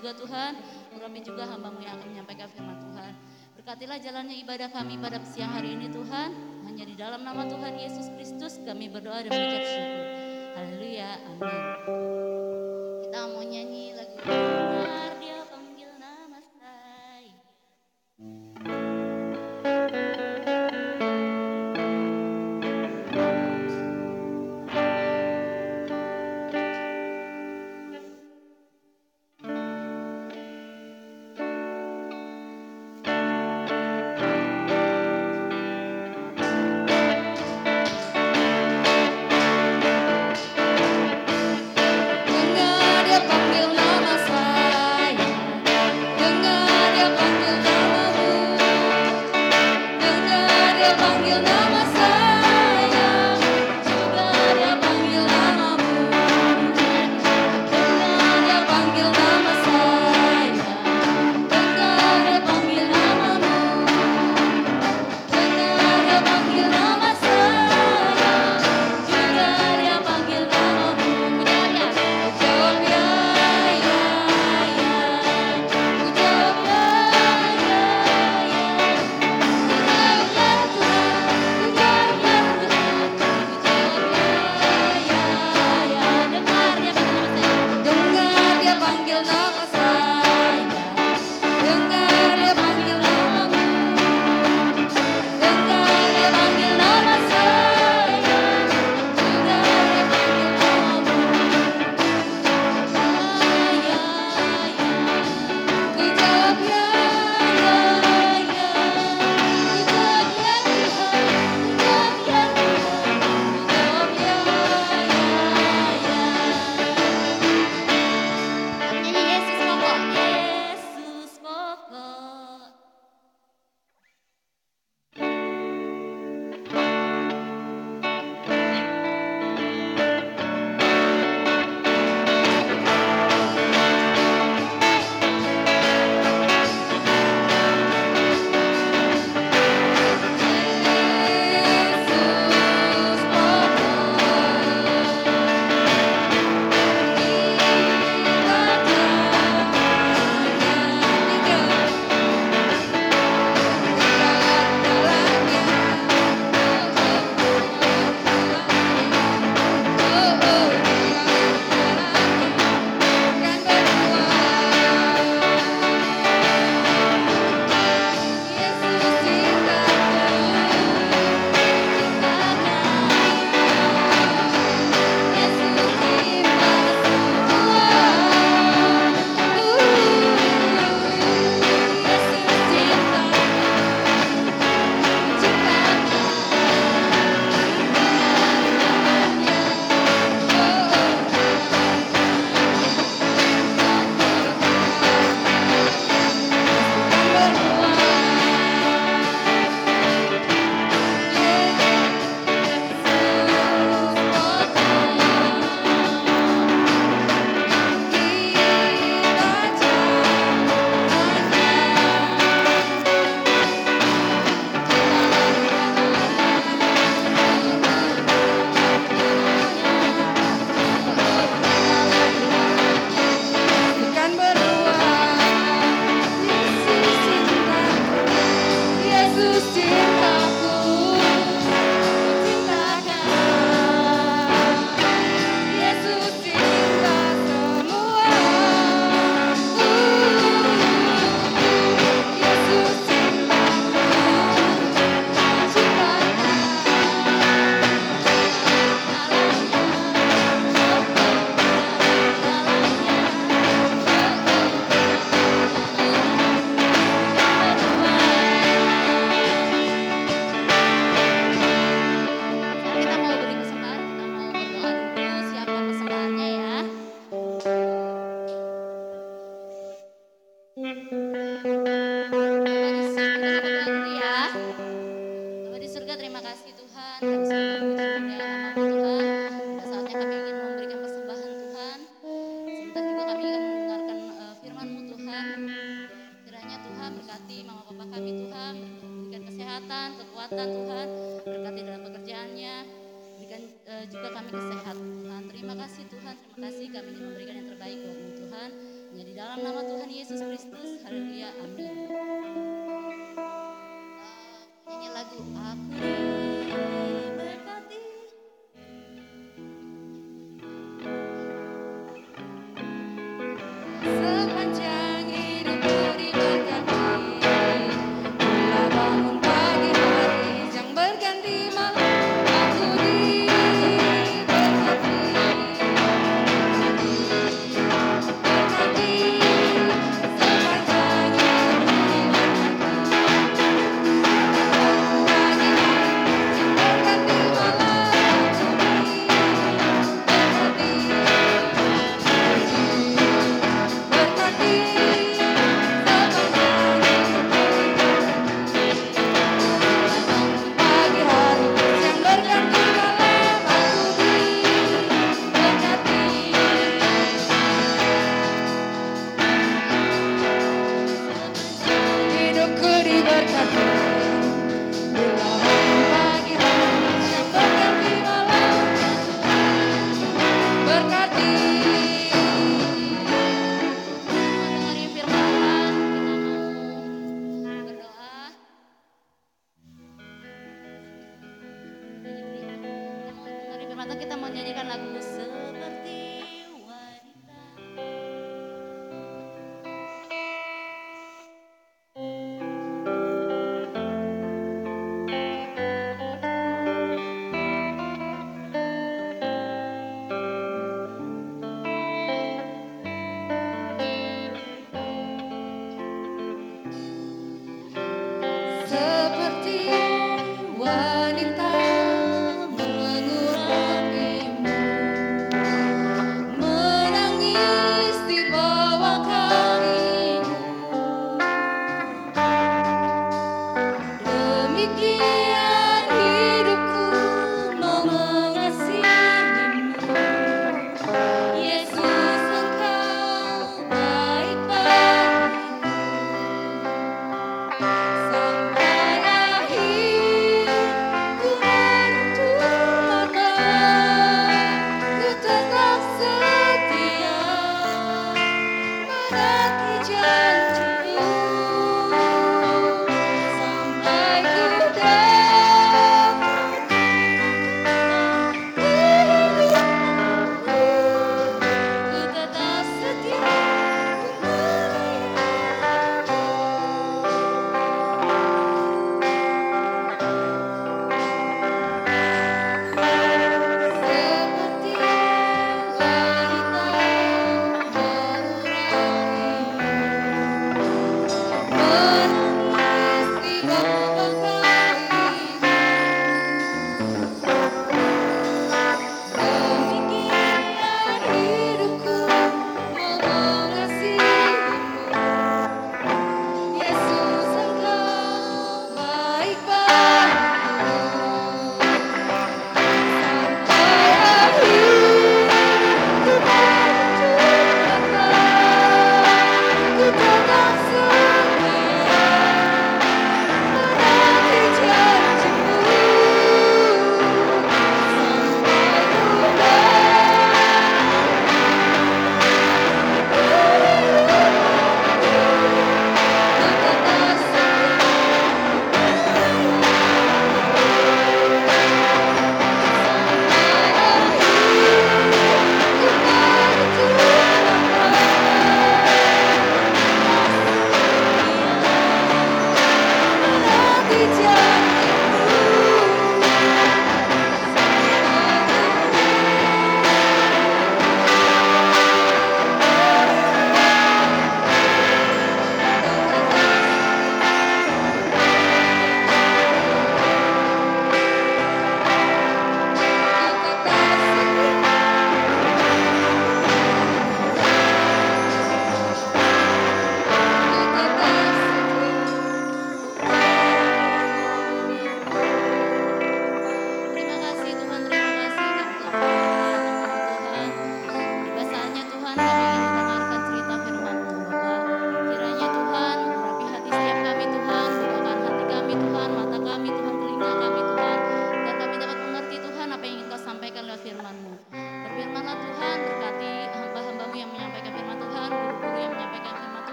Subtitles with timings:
[0.00, 0.56] juga Tuhan,
[0.96, 3.12] urapi juga hambamu yang akan menyampaikan firman Tuhan.
[3.60, 6.32] Berkatilah jalannya ibadah kami pada siang hari ini Tuhan.
[6.64, 10.00] Hanya di dalam nama Tuhan Yesus Kristus kami berdoa dan mengucap syukur.
[10.56, 11.60] Haleluya, amin.
[13.04, 13.99] Kita mau nyanyi lagi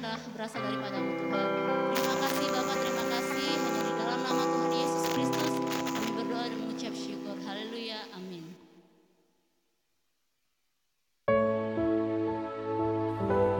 [0.00, 1.48] adalah berasal daripadamu Tuhan.
[1.92, 3.48] Terima kasih Bapak, terima kasih.
[3.52, 5.52] Hanya di dalam nama Tuhan Yesus Kristus
[5.92, 7.36] kami berdoa dan mengucap syukur.
[7.44, 8.44] Haleluya, amin.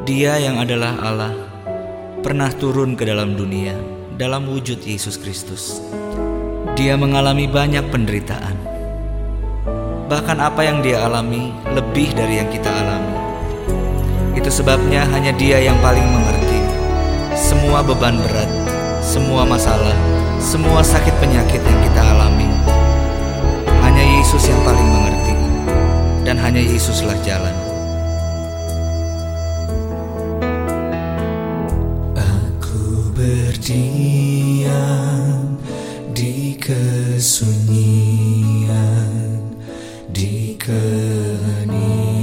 [0.09, 1.35] Dia yang adalah Allah
[2.24, 3.76] pernah turun ke dalam dunia
[4.16, 5.85] dalam wujud Yesus Kristus.
[6.72, 8.57] Dia mengalami banyak penderitaan.
[10.09, 13.20] Bahkan apa yang dia alami lebih dari yang kita alami.
[14.40, 16.30] Itu sebabnya hanya dia yang paling mengerti
[17.40, 18.53] semua beban berat,
[19.00, 19.96] semua masalah,
[20.37, 22.44] semua sakit penyakit yang kita alami.
[23.81, 25.33] Hanya Yesus yang paling mengerti
[26.29, 27.57] dan hanya Yesuslah jalan.
[32.12, 34.61] Aku berdiam
[36.12, 37.88] di kesunyian,
[40.12, 42.20] di keheningan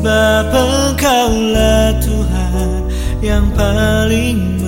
[0.00, 2.88] Sebab engkaulah Tuhan
[3.20, 4.59] Yang paling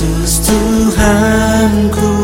[0.00, 2.16] Yesus Tuhanku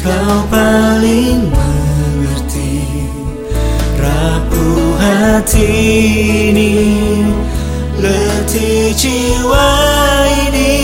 [0.00, 2.80] Kau paling mengerti
[4.00, 5.68] Rapuh hati
[6.48, 6.72] ini
[8.00, 9.68] Letih jiwa
[10.48, 10.80] ini.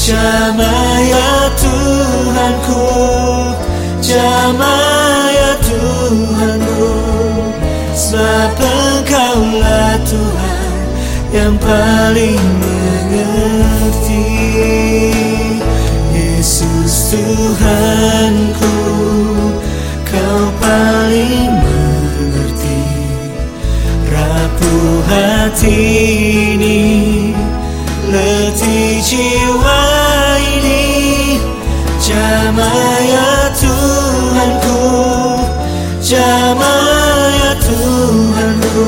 [0.00, 2.88] Jamah ya Tuhanku
[4.00, 6.88] Jamah ya Tuhanku.
[7.92, 10.72] Sebab engkaulah Tuhan
[11.36, 12.53] Yang paling
[17.34, 18.78] Tuhanku
[20.06, 22.82] Kau paling mengerti
[24.06, 25.82] Rapuh hati
[26.54, 26.82] ini
[28.06, 29.82] Letih jiwa
[30.46, 30.86] ini
[31.98, 34.86] Jamah ya Tuhanku
[35.98, 38.86] Jamah ya Tuhanku.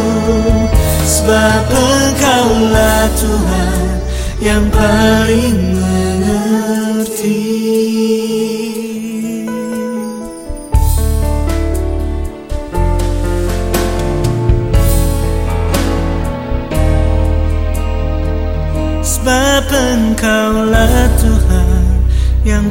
[1.02, 3.90] Sebab engkaulah Tuhan
[4.38, 6.65] Yang paling mengerti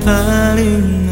[0.06, 1.05] paling mengerti